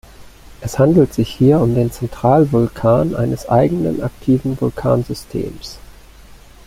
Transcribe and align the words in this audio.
Es 0.61 0.79
handelt 0.79 1.13
sich 1.13 1.29
hier 1.31 1.59
um 1.59 1.75
den 1.75 1.91
Zentralvulkan 1.91 3.13
eines 3.15 3.47
eigenen 3.47 4.01
aktiven 4.01 4.59
Vulkansystems. 4.59 5.77